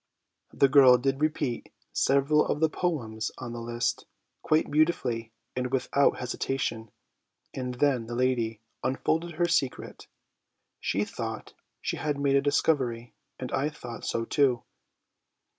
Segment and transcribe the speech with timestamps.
[0.51, 4.07] The girl did repeat several of the poems on the list,
[4.41, 6.89] quite beautifully and without hesitation;
[7.53, 10.07] and then the lady unfolded her secret.
[10.79, 14.63] She thought she had made a discovery, and I thought so too.